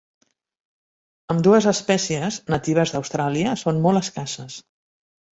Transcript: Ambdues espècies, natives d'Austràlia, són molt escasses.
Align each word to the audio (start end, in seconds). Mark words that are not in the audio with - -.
Ambdues 1.33 1.67
espècies, 1.71 2.39
natives 2.53 2.93
d'Austràlia, 2.95 3.53
són 3.65 3.83
molt 3.85 4.01
escasses. 4.07 4.57